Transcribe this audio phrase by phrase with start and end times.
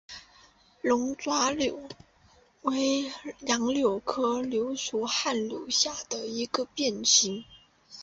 [0.81, 1.79] 龙爪柳
[2.63, 3.05] 为
[3.41, 7.45] 杨柳科柳属旱柳下的一个变型。